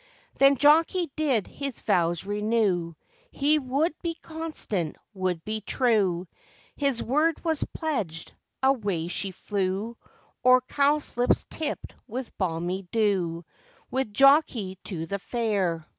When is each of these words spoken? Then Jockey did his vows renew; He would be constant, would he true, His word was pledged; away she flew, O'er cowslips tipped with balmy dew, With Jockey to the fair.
Then 0.39 0.57
Jockey 0.57 1.11
did 1.15 1.45
his 1.45 1.79
vows 1.79 2.25
renew; 2.25 2.95
He 3.29 3.59
would 3.59 3.93
be 4.01 4.15
constant, 4.15 4.95
would 5.13 5.43
he 5.45 5.61
true, 5.61 6.27
His 6.75 7.03
word 7.03 7.43
was 7.45 7.63
pledged; 7.71 8.33
away 8.63 9.09
she 9.09 9.29
flew, 9.29 9.95
O'er 10.43 10.61
cowslips 10.61 11.45
tipped 11.51 11.93
with 12.07 12.35
balmy 12.39 12.87
dew, 12.91 13.45
With 13.91 14.11
Jockey 14.11 14.79
to 14.85 15.05
the 15.05 15.19
fair. 15.19 15.85